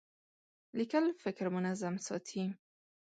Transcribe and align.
لیکل 0.77 1.05
فکر 1.23 1.45
منظم 1.55 1.95
ساتي. 2.05 2.43